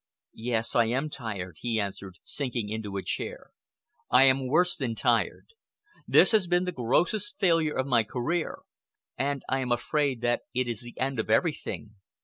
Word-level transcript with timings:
"Yes, 0.33 0.75
I 0.75 0.85
am 0.85 1.11
tired," 1.11 1.57
he 1.61 1.79
answered, 1.79 2.17
sinking 2.23 2.69
into 2.69 2.97
a 2.97 3.03
chair. 3.03 3.51
"I 4.09 4.23
am 4.23 4.47
worse 4.47 4.75
than 4.75 4.95
tired. 4.95 5.49
This 6.07 6.31
has 6.31 6.47
been 6.47 6.63
the 6.65 6.71
grossest 6.71 7.37
failure 7.37 7.75
of 7.75 7.85
my 7.85 8.01
career, 8.03 8.63
and 9.15 9.43
I 9.47 9.59
am 9.59 9.71
afraid 9.71 10.21
that 10.21 10.41
it 10.55 10.67
is 10.67 10.81
the 10.81 10.99
end 10.99 11.19
of 11.19 11.29
everything. 11.29 11.97